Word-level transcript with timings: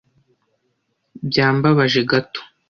Byambabaje 1.29 1.99
gato. 2.09 2.39